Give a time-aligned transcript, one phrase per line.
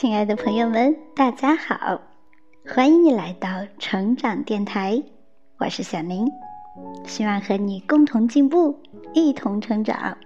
[0.00, 2.00] 亲爱的朋友们，大家好，
[2.66, 5.02] 欢迎你来到成长电台，
[5.58, 6.26] 我是小宁，
[7.04, 8.74] 希望和你共同进步，
[9.12, 10.16] 一同成长。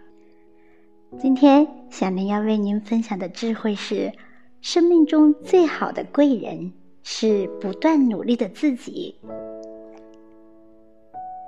[1.19, 4.13] 今天小宁要为您分享的智慧是：
[4.61, 6.73] 生命中最好的贵人
[7.03, 9.17] 是不断努力的自己。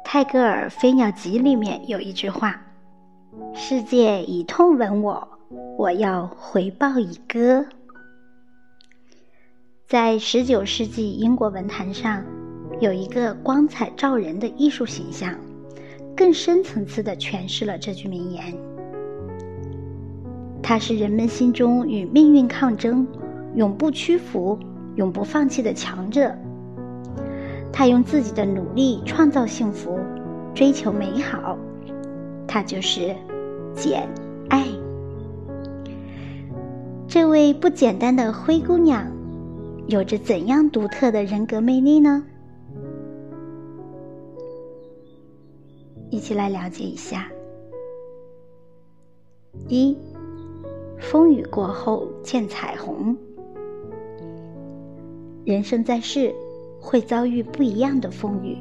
[0.05, 2.61] 泰戈尔《飞鸟集》里面有一句话
[3.55, 5.29] ：“世界以痛吻我，
[5.79, 7.65] 我要回报以歌。”
[9.87, 12.25] 在十九世纪英国文坛上，
[12.81, 15.33] 有一个光彩照人的艺术形象，
[16.17, 18.53] 更深层次地诠释了这句名言。
[20.61, 23.07] 他是人们心中与命运抗争、
[23.55, 24.59] 永不屈服、
[24.97, 26.35] 永不放弃的强者。
[27.73, 30.01] 他用自己的努力创造幸福，
[30.53, 31.57] 追求美好。
[32.49, 33.15] 他就是
[33.73, 34.09] 简
[34.49, 34.67] 爱，
[37.07, 39.13] 这位不简单的灰姑娘。
[39.89, 42.25] 有着怎样独特的人格魅力呢？
[46.11, 47.29] 一起来了解一下。
[49.69, 49.97] 一，
[50.99, 53.17] 风雨过后见彩虹。
[55.45, 56.35] 人生在世，
[56.81, 58.59] 会遭遇不一样的风雨。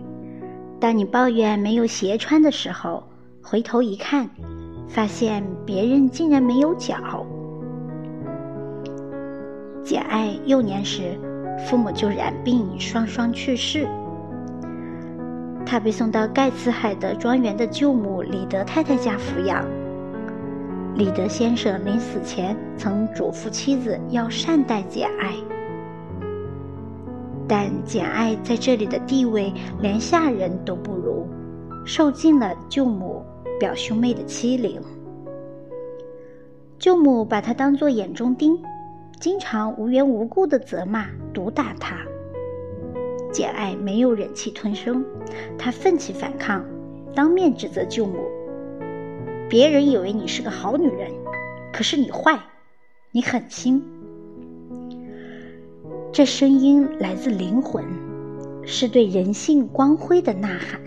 [0.80, 3.04] 当你抱怨没有鞋穿的时候，
[3.42, 4.30] 回头一看，
[4.88, 7.25] 发现别人竟然没有脚。
[9.86, 11.16] 简爱幼年时，
[11.60, 13.88] 父母就染病，双双去世。
[15.64, 19.64] 他被送到盖茨海德庄园的舅母李德太太家抚养。
[20.96, 25.36] 李德先生临死前曾嘱咐妻子要善待简爱，
[27.48, 31.28] 但简爱在这里的地位连下人都不如，
[31.86, 33.24] 受尽了舅母、
[33.60, 34.82] 表兄妹的欺凌。
[36.80, 38.58] 舅母把她当作眼中钉。
[39.20, 41.98] 经常无缘无故的责骂、毒打他。
[43.32, 45.04] 简爱没有忍气吞声，
[45.58, 46.64] 她奋起反抗，
[47.14, 48.20] 当面指责舅母
[49.50, 51.12] ：“别人以为你是个好女人，
[51.74, 52.40] 可是你坏，
[53.12, 53.84] 你狠心。”
[56.14, 57.84] 这声音来自灵魂，
[58.64, 60.82] 是对人性光辉的呐喊。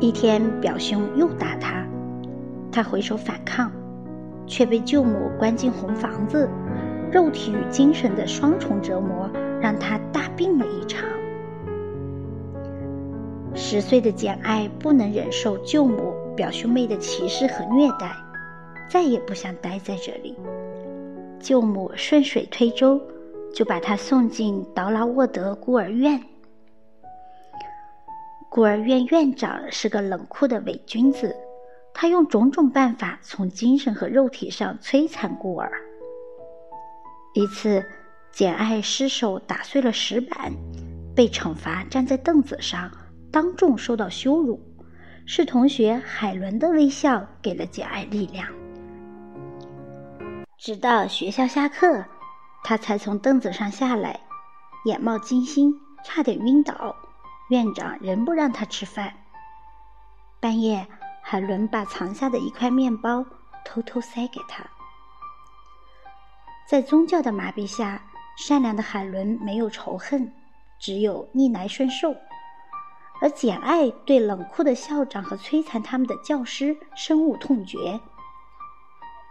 [0.00, 1.86] 一天，表兄又打他，
[2.72, 3.70] 他回手反抗。
[4.48, 6.48] 却被舅母关进红房子，
[7.12, 11.08] 肉体与精神的双重折磨让他大病了一场。
[13.54, 18.14] 十岁的简爱不能忍受舅母、表兄妹的歧视和虐待，
[18.88, 20.36] 再也不想待在这里。
[21.40, 23.00] 舅母顺水推舟，
[23.54, 26.20] 就把他送进劳拉沃德孤儿院。
[28.48, 31.34] 孤儿院院长是个冷酷的伪君子。
[31.92, 35.70] 他用种种办法从精神和肉体上摧残孤儿。
[37.34, 37.84] 一次，
[38.30, 40.52] 简爱失手打碎了石板，
[41.14, 42.90] 被惩罚站在凳子上，
[43.30, 44.60] 当众受到羞辱。
[45.26, 48.48] 是同学海伦的微笑给了简爱力量。
[50.56, 52.06] 直到学校下课，
[52.64, 54.20] 他才从凳子上下来，
[54.86, 56.96] 眼冒金星，差点晕倒。
[57.50, 59.12] 院长仍不让他吃饭。
[60.40, 60.86] 半夜。
[61.30, 63.22] 海伦把藏下的一块面包
[63.62, 64.64] 偷偷塞给他。
[66.66, 68.02] 在宗教的麻痹下，
[68.38, 70.32] 善良的海伦没有仇恨，
[70.80, 72.14] 只有逆来顺受；
[73.20, 78.00] 而简爱对冷酷的校长和摧残他们的教师深恶痛绝。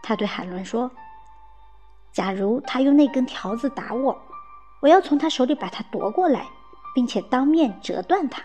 [0.04, 0.92] 他对海伦说
[2.14, 4.16] ：“假如他用那根条子打我，
[4.82, 6.46] 我要从他手里把它夺过来，
[6.94, 8.44] 并且当面折断它。”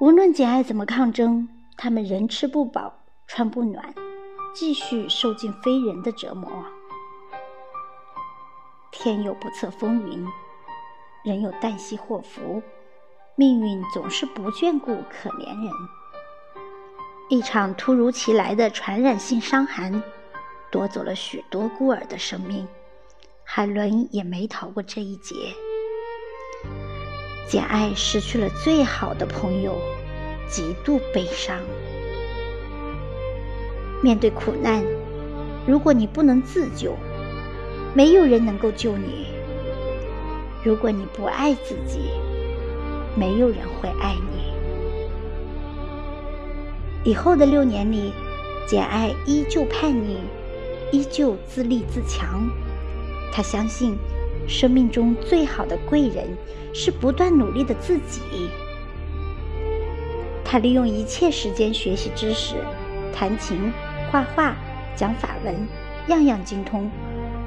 [0.00, 1.46] 无论简爱怎么抗争，
[1.76, 2.90] 他们仍吃不饱，
[3.26, 3.94] 穿不暖，
[4.54, 6.50] 继续受尽非人的折磨。
[8.90, 10.26] 天有不测风云，
[11.22, 12.62] 人有旦夕祸福，
[13.36, 15.70] 命运总是不眷顾可怜人。
[17.28, 20.02] 一场突如其来的传染性伤寒，
[20.72, 22.66] 夺走了许多孤儿的生命，
[23.44, 25.54] 海伦也没逃过这一劫。
[27.50, 29.76] 简爱失去了最好的朋友，
[30.48, 31.58] 极度悲伤。
[34.00, 34.84] 面对苦难，
[35.66, 36.94] 如果你不能自救，
[37.92, 39.26] 没有人能够救你；
[40.62, 42.12] 如果你不爱自己，
[43.16, 44.52] 没有人会爱你。
[47.02, 48.12] 以后的六年里，
[48.68, 50.18] 简爱依旧叛逆，
[50.92, 52.48] 依旧自立自强。
[53.32, 53.98] 她相信。
[54.46, 56.26] 生命中最好的贵人
[56.72, 58.20] 是不断努力的自己。
[60.44, 62.56] 他利用一切时间学习知识，
[63.12, 63.72] 弹琴、
[64.10, 64.56] 画画、
[64.96, 65.54] 讲法文，
[66.08, 66.90] 样样精通，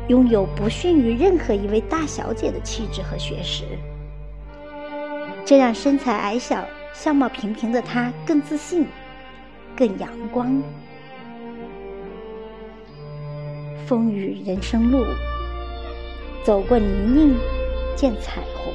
[0.07, 3.65] 拥有不逊于任何一位大小姐的气质和学识。
[5.43, 8.85] 这让身材矮小、相貌平平的他更自信、
[9.75, 10.63] 更阳光。
[13.85, 15.03] 风雨人生路，
[16.43, 17.35] 走过泥泞，
[17.95, 18.73] 见彩虹。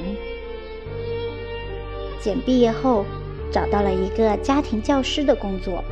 [2.19, 3.05] 简毕业后，
[3.51, 5.83] 找到了一个家庭教师的工作。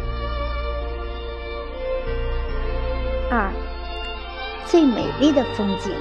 [3.30, 3.52] 二，
[4.66, 5.92] 最美丽的风景。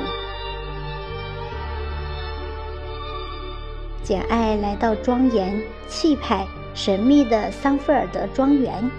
[4.03, 8.91] 简爱来到庄严、气派、神秘的桑菲尔德庄园，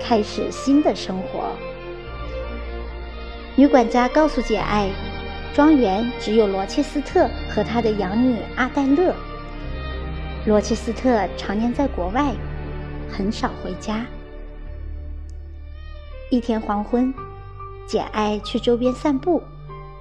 [0.00, 1.50] 开始新的生活。
[3.56, 4.88] 女管家告诉简爱，
[5.54, 9.14] 庄园只有罗切斯特和他的养女阿黛勒。
[10.44, 12.34] 罗切斯特常年在国外，
[13.08, 14.04] 很少回家。
[16.28, 17.14] 一天黄昏，
[17.86, 19.40] 简爱去周边散步，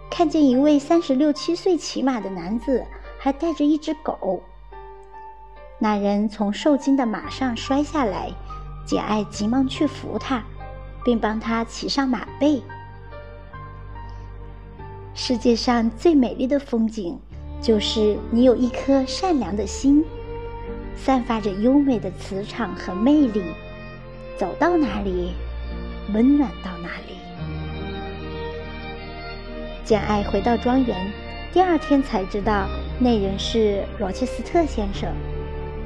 [0.09, 2.83] 看见一位三十六七岁骑马的男子。
[3.19, 4.43] 还带着一只狗。
[5.79, 8.29] 那人从受惊的马上摔下来，
[8.85, 10.43] 简爱急忙去扶他，
[11.05, 12.61] 并帮他骑上马背。
[15.15, 17.15] 世界上最美丽的风景，
[17.61, 20.03] 就是你有一颗善良的心，
[20.95, 23.43] 散发着优美的磁场和魅力，
[24.35, 25.33] 走到哪里，
[26.13, 27.13] 温暖到哪里。
[29.85, 31.11] 简爱回到庄园，
[31.53, 32.67] 第二天才知道。
[32.99, 35.11] 那人是罗切斯特先生，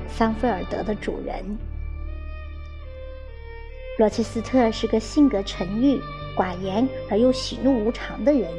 [0.07, 1.43] 桑菲尔德的主人。
[3.97, 5.99] 罗切斯特是个性格沉郁、
[6.37, 8.49] 寡言而又喜怒无常的人。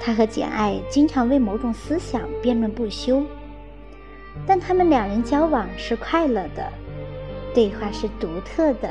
[0.00, 3.22] 他和简爱经常为某种思想辩论不休，
[4.46, 6.72] 但他们两人交往是快乐的，
[7.54, 8.90] 对话是独特的。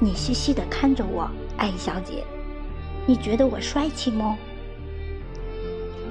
[0.00, 2.24] 你细细的看着我，艾小姐，
[3.06, 4.38] 你觉得我帅气吗？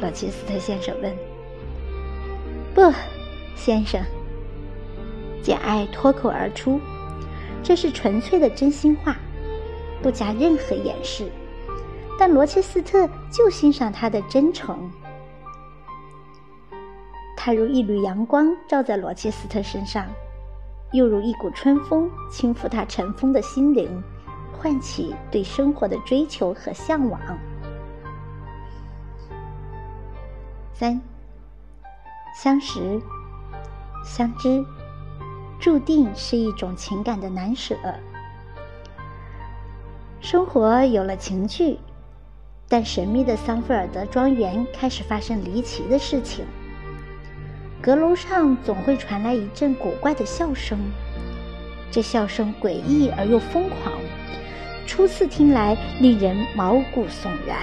[0.02, 1.14] 罗切斯特先生问
[2.76, 2.82] ：“不，
[3.56, 4.02] 先生。”
[5.42, 6.80] 简爱脱口而出，
[7.64, 9.16] 这是纯粹的真心话，
[10.02, 11.32] 不加任何掩饰。
[12.20, 14.92] 但罗切斯特就欣赏他的真诚。
[17.38, 20.06] 他如一缕阳光照在罗切斯特身上，
[20.92, 24.04] 又如一股春风轻抚他尘封的心灵，
[24.52, 27.22] 唤起对生活的追求和向往。
[30.74, 31.00] 三，
[32.36, 33.02] 相识、
[34.04, 34.62] 相知，
[35.58, 37.78] 注定是一种情感的难舍。
[40.20, 41.80] 生活有了情趣，
[42.70, 46.46] 但神秘的桑菲尔德庄园开始发生离奇的事情。
[47.82, 50.78] 阁楼上总会传来一阵古怪的笑声，
[51.90, 53.94] 这笑声诡异而又疯狂，
[54.86, 57.58] 初次听来令人毛骨悚然。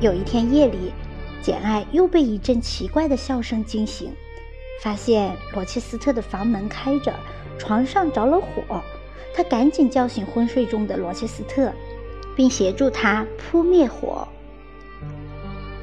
[0.00, 0.92] 有一天夜里，
[1.40, 4.12] 简爱又被一阵奇怪的笑声惊醒，
[4.82, 7.14] 发现罗切斯特的房门开着，
[7.58, 8.82] 床上着了火。
[9.32, 11.72] 她赶紧叫醒昏睡中的罗切斯特，
[12.36, 14.26] 并协助他扑灭火。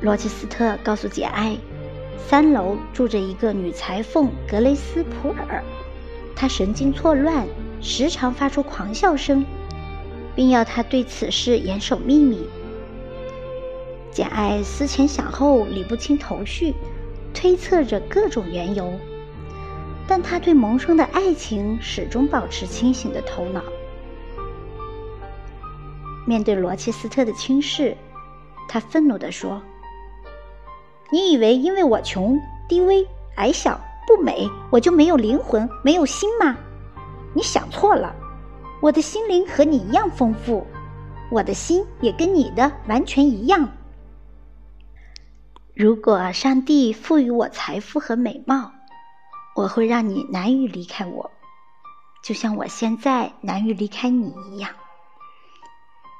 [0.01, 1.57] 罗切斯特告诉简爱，
[2.17, 5.63] 三楼住着一个女裁缝格雷斯普尔，
[6.35, 7.47] 她神经错乱，
[7.81, 9.43] 时常发出狂笑声，
[10.35, 12.47] 并要他对此事严守秘密。
[14.11, 16.73] 简爱思前想后，理不清头绪，
[17.33, 18.93] 推测着各种缘由，
[20.07, 23.61] 但他对萌生的爱情始终保持清醒的头脑。
[26.27, 27.95] 面对罗切斯特的轻视，
[28.67, 29.61] 他愤怒地说
[31.09, 33.07] ：“你以为因为我穷、低微、
[33.37, 36.57] 矮小、不美，我就没有灵魂、没有心吗？
[37.33, 38.13] 你想错了，
[38.81, 40.67] 我的心灵和你一样丰富，
[41.31, 43.69] 我的心也跟你的完全一样。”
[45.73, 48.73] 如果上帝赋予我财富和美貌，
[49.55, 51.31] 我会让你难以离开我，
[52.21, 54.71] 就像我现在难于离开你一样。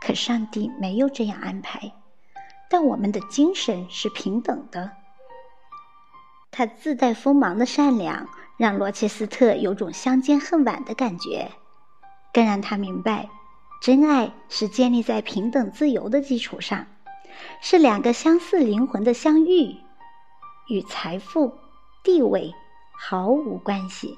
[0.08, 1.92] 可上帝没有这样安排，
[2.70, 4.94] 但我们的精神是平等的。
[6.50, 11.52] 他自带锋芒的善良，让罗切斯特有种相见恨晚的感觉，
[12.32, 13.28] 更让他明白，
[13.82, 16.88] 真爱是建立在平等自由的基础上。
[17.60, 19.76] 是两个相似灵魂的相遇，
[20.70, 21.54] 与财富、
[22.02, 22.56] 地位
[22.98, 24.18] 毫无关系。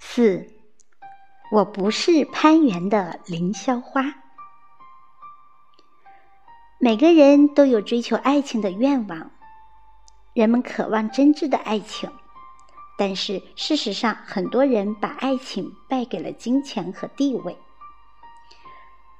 [0.00, 0.50] 四，
[1.50, 4.14] 我不是攀援的凌霄花。
[6.80, 9.30] 每个人都有追求爱情的愿望，
[10.34, 12.10] 人们渴望真挚的爱情，
[12.98, 17.56] 但是事实上，很多人把爱情败给了金钱和地位。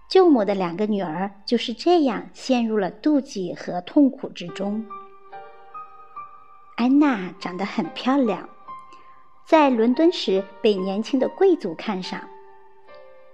[0.09, 4.85] 舅母的两个女儿就是这样陷入了妒忌和痛苦之中。
[6.77, 8.49] 安娜长得很漂亮，
[9.47, 12.29] 在伦敦时被年轻的贵族看上，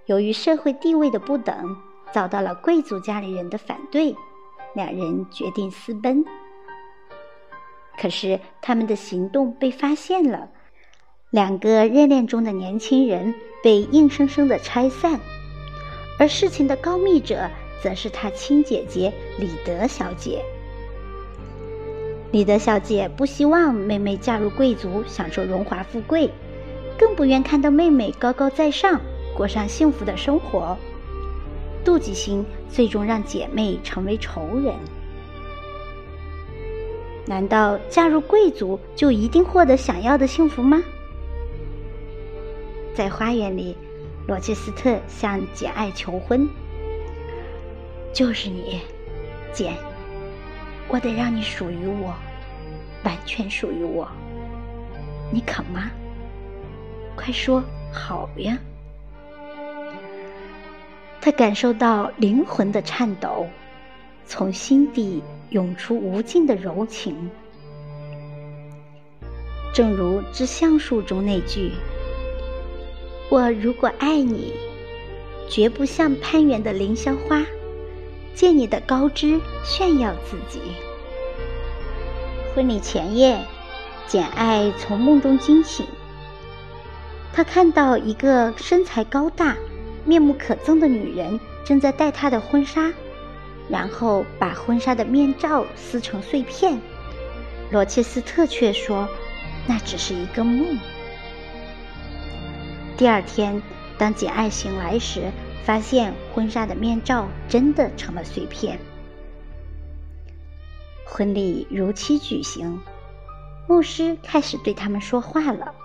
[0.07, 1.77] 由于社会地位的不等，
[2.11, 4.13] 遭到了贵族家里人的反对，
[4.75, 6.25] 两人决定私奔。
[7.97, 10.49] 可是他们的行动被发现了，
[11.29, 15.17] 两个热恋中的年轻人被硬生生的拆散。
[16.19, 17.49] 而事情的告密者，
[17.81, 20.43] 则是他亲姐姐李德小姐。
[22.31, 26.29] 李德小姐不希望妹妹嫁入贵族，享受荣华富贵，
[26.97, 29.01] 更不愿看到妹妹高高在上，
[29.35, 30.77] 过上幸福的生活。
[31.83, 34.73] 妒忌心最终让姐妹成为仇人。
[37.25, 40.81] 难道嫁入贵族就一定获得想要的幸福吗？
[42.93, 43.75] 在花园里。
[44.27, 46.47] 罗切斯特向简爱求婚，
[48.13, 48.79] 就是你，
[49.51, 49.73] 简，
[50.91, 52.13] 我得让你属于我，
[53.05, 54.05] 完全属于我。
[55.31, 55.89] 你肯吗？
[57.15, 58.57] 快说好呀！
[61.21, 63.47] 他感受到灵魂的颤抖，
[64.25, 67.15] 从心底涌出无尽的柔情，
[69.73, 71.71] 正如《致橡树》中那句。
[73.29, 74.53] 我如果爱你，
[75.47, 77.45] 绝不像攀援的凌霄花，
[78.33, 80.61] 借你的高枝炫耀自己。
[82.53, 83.39] 婚礼前夜，
[84.07, 85.85] 简爱从梦中惊醒，
[87.33, 89.55] 她看到一个身材高大、
[90.03, 92.91] 面目可憎的女人正在戴她的婚纱，
[93.69, 96.79] 然后把婚纱的面罩撕成碎片。
[97.69, 99.07] 罗切斯特却说，
[99.65, 100.77] 那只是一个梦。
[102.97, 103.61] 第二天，
[103.97, 105.31] 当简爱醒来时，
[105.63, 108.79] 发现婚纱的面罩真的成了碎片。
[111.05, 112.81] 婚礼如期举行，
[113.67, 115.75] 牧师开始对他们说话了。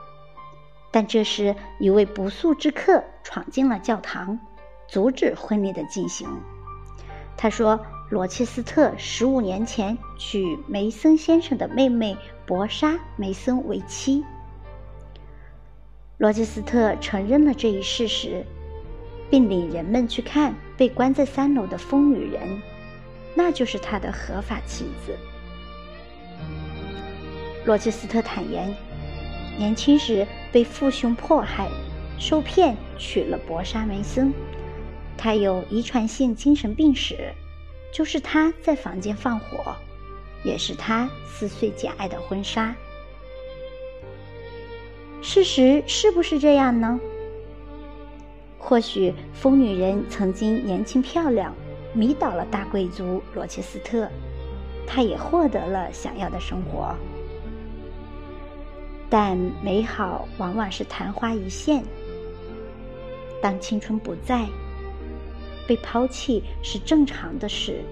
[0.92, 4.38] 但这时，一位不速之客闯进了教堂，
[4.88, 6.28] 阻止婚礼的进行。
[7.36, 12.16] 他说：“罗切斯特十五年前娶梅森先生的妹妹
[12.46, 14.24] 博莎·梅森为妻。”
[16.16, 18.46] 罗切斯特承认了这一事实，
[19.30, 22.62] 并领人们去看被关在三楼的疯女人，
[23.34, 25.16] 那就是他的合法妻子。
[27.64, 28.72] 罗切斯特坦言，
[29.58, 31.68] 年轻时被父兄迫害、
[32.18, 34.32] 受骗娶了博莎·梅森，
[35.16, 37.32] 他有遗传性精神病史，
[37.92, 39.74] 就是他在房间放火，
[40.44, 42.74] 也是他撕碎简爱的婚纱。
[45.20, 47.00] 事实是不是这样呢？
[48.68, 51.54] 或许疯女人曾经年轻漂亮，
[51.94, 54.08] 迷倒了大贵族罗切斯特，
[54.84, 56.92] 她也获得了想要的生活。
[59.08, 61.84] 但美好往往是昙花一现。
[63.40, 64.48] 当青春不在，
[65.68, 67.84] 被抛弃是正常的事。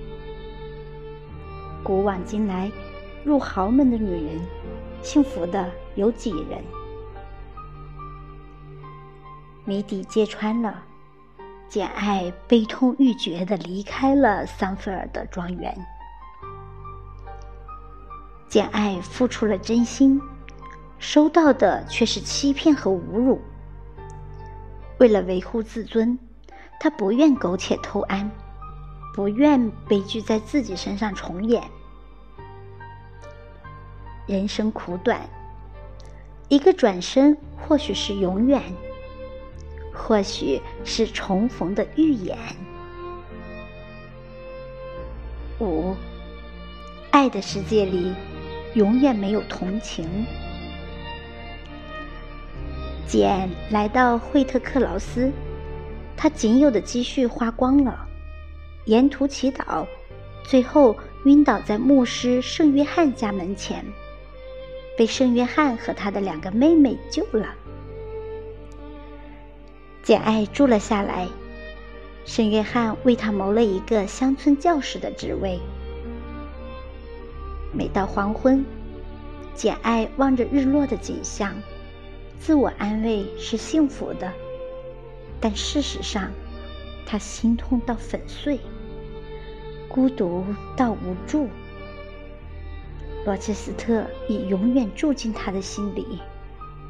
[1.84, 2.68] 古往今来，
[3.22, 4.40] 入豪门的女人，
[5.02, 6.58] 幸福的有几人？
[9.66, 10.82] 谜底揭穿了，
[11.70, 15.74] 简爱悲痛欲绝的离开了桑菲尔德庄园。
[18.46, 20.20] 简爱付出了真心，
[20.98, 23.40] 收到的却是欺骗和侮辱。
[24.98, 26.18] 为了维护自尊，
[26.78, 28.30] 他不愿苟且偷安，
[29.14, 31.62] 不愿悲剧在自己身上重演。
[34.26, 35.26] 人生苦短，
[36.48, 38.62] 一个转身，或许是永远。
[39.94, 42.36] 或许是重逢的预言。
[45.60, 45.94] 五，
[47.12, 48.12] 爱的世界里
[48.74, 50.26] 永远没有同情。
[53.06, 55.30] 简来到惠特克劳斯，
[56.16, 58.06] 他仅有的积蓄花光了，
[58.86, 59.86] 沿途祈祷，
[60.42, 63.84] 最后晕倒在牧师圣约翰家门前，
[64.98, 67.54] 被圣约翰和他的两个妹妹救了。
[70.04, 71.26] 简爱住了下来，
[72.26, 75.58] 圣约翰为他谋了一个乡村教师的职位。
[77.72, 78.62] 每到黄昏，
[79.54, 81.54] 简爱望着日落的景象，
[82.38, 84.30] 自我安慰是幸福的，
[85.40, 86.30] 但事实上，
[87.06, 88.60] 他心痛到粉碎，
[89.88, 90.44] 孤独
[90.76, 91.48] 到无助。
[93.24, 96.20] 罗切斯特已永远住进他的心里。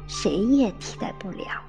[0.05, 1.64] 谁也替代不了。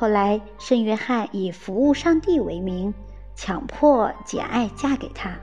[0.00, 2.94] 后来，圣约翰以服务上帝为名，
[3.34, 5.36] 强迫简爱嫁给他，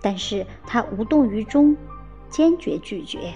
[0.00, 1.76] 但是他无动于衷，
[2.30, 3.34] 坚决拒绝。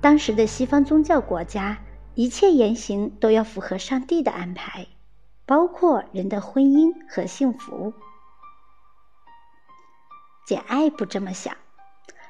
[0.00, 1.78] 当时的西方宗教国家，
[2.16, 4.88] 一切言行都要符合上帝的安排，
[5.46, 7.92] 包括人的婚姻和幸福。
[10.44, 11.56] 简爱不这么想，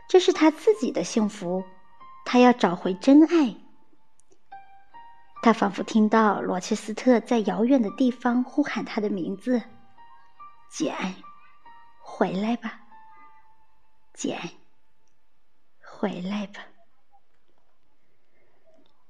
[0.07, 1.65] 这是他自己的幸福，
[2.27, 3.57] 他要找回真爱。
[5.45, 9.61] 他仿佛听到罗切斯特在遥远的地方呼喊他的名字
[10.73, 10.97] ：“简，
[12.01, 12.81] 回来吧，
[14.15, 14.41] 简，
[15.83, 16.63] 回来吧。”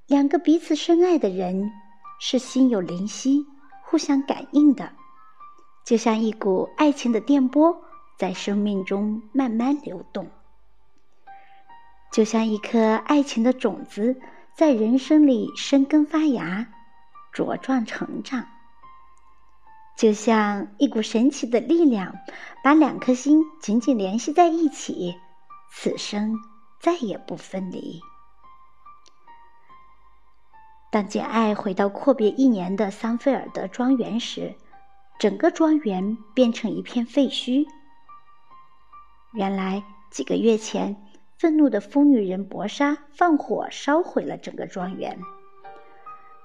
[0.07, 1.71] 两个彼此深爱的人
[2.19, 3.45] 是心有灵犀、
[3.85, 4.91] 互相感应的，
[5.85, 7.81] 就像一股爱情的电波
[8.17, 10.29] 在生命中慢慢流动，
[12.11, 14.19] 就像一颗爱情的种子。
[14.55, 16.67] 在人生里生根发芽，
[17.33, 18.47] 茁壮成长，
[19.97, 22.15] 就像一股神奇的力量，
[22.63, 25.19] 把两颗心紧紧联系在一起，
[25.73, 26.39] 此生
[26.79, 27.99] 再也不分离。
[30.89, 34.55] 当简爱回到阔别一年的桑菲尔德庄园时，
[35.19, 37.65] 整个庄园变成一片废墟。
[39.33, 41.04] 原来几个月前。
[41.37, 45.19] 愤怒的疯女人博莎放火烧毁了整个庄园。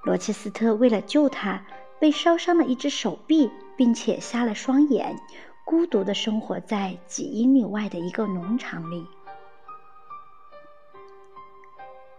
[0.03, 1.65] 罗切斯特为了救她，
[2.01, 5.17] 被烧伤了一只手臂，并且瞎了双眼，
[5.65, 9.07] 孤独的生活在几英里外的一个农场里。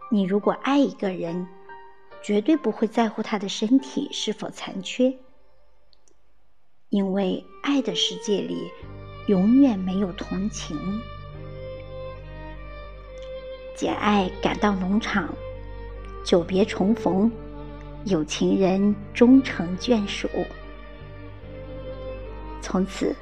[0.10, 1.48] 你如果爱一个人，
[2.22, 5.18] 绝对不会在乎他的身体是否残缺，
[6.90, 8.70] 因为爱的世界里
[9.28, 10.78] 永远没有同情。
[13.82, 15.28] 简爱赶到农场，
[16.24, 17.32] 久别重逢，
[18.06, 20.30] 有情人终成眷属。
[22.62, 23.16] 从此，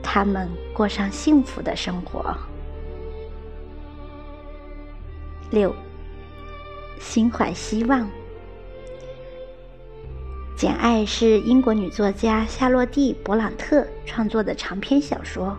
[0.00, 2.32] 他们过上幸福的生活。
[5.50, 5.74] 六，
[7.00, 8.02] 心怀希望。
[10.56, 15.56] 《简爱》是英国女作家夏洛蒂·勃朗特创作的长篇小说，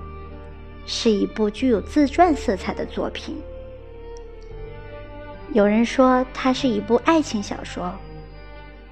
[0.85, 3.35] 是一部具有自传色彩的作品。
[5.53, 7.93] 有人说它是一部爱情小说，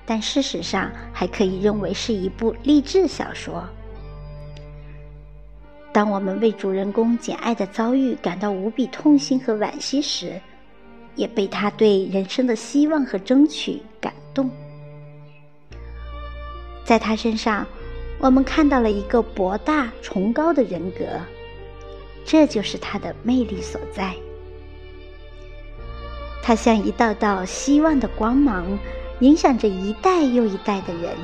[0.06, 3.68] 但事实上还可以认为是一部励志小说。
[5.92, 10.40] 当我们为主人公简爱的遭遇感到无比痛心和惋惜时，
[11.16, 14.50] 也被他对人生的希望和争取感动。
[16.86, 17.66] 在他身上，
[18.20, 21.06] 我们看到了一个博大崇高的人格，
[22.24, 24.14] 这就是他的魅力所在。
[26.44, 28.66] 它像一道道希望的光芒，
[29.20, 31.16] 影响着一代又一代的人。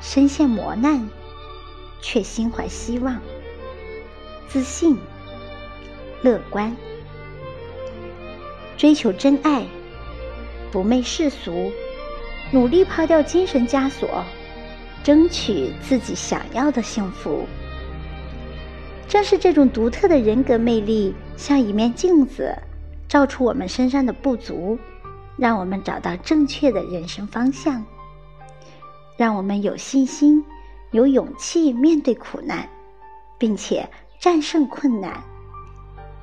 [0.00, 1.08] 身陷磨难，
[2.00, 3.18] 却心怀希望、
[4.48, 4.96] 自信、
[6.22, 6.76] 乐观，
[8.76, 9.66] 追求真爱，
[10.70, 11.72] 不媚世俗，
[12.52, 14.22] 努力抛掉精神枷锁，
[15.02, 17.46] 争取自己想要的幸福。
[19.08, 22.56] 正是这种独特的人格魅力，像一面镜子。
[23.14, 24.76] 照出我们身上的不足，
[25.36, 27.84] 让我们找到正确的人生方向，
[29.16, 30.44] 让我们有信心、
[30.90, 32.68] 有勇气面对苦难，
[33.38, 35.22] 并且战胜困难，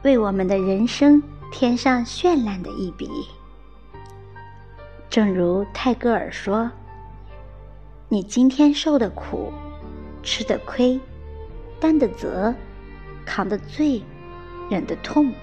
[0.04, 3.10] 为我们的人生添上绚烂的一笔。
[5.10, 6.70] 正如泰戈尔说
[8.10, 9.50] ：“你今天受的苦、
[10.24, 11.00] 吃的亏、
[11.80, 12.54] 担的责、
[13.26, 14.04] 扛的罪、
[14.70, 15.34] 忍的痛。”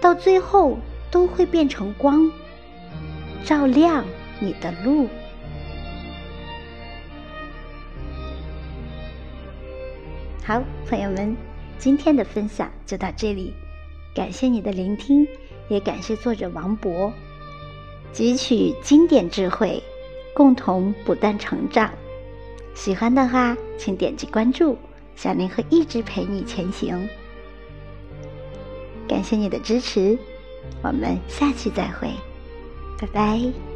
[0.00, 0.78] 到最后
[1.10, 2.30] 都会变成光，
[3.44, 4.04] 照亮
[4.40, 5.08] 你的路。
[10.44, 11.36] 好，朋友们，
[11.78, 13.52] 今天的分享就到这里，
[14.14, 15.26] 感谢你的聆听，
[15.68, 17.12] 也感谢作者王博，
[18.14, 19.82] 汲取经典智慧，
[20.32, 21.92] 共同不断成长。
[22.74, 24.78] 喜欢的话，请点击关注，
[25.16, 27.08] 小林会一直陪你前行。
[29.08, 30.16] 感谢你的支持，
[30.82, 32.08] 我们下期再会，
[33.00, 33.67] 拜拜。